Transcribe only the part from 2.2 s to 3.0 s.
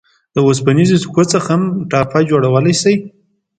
جوړولای شئ.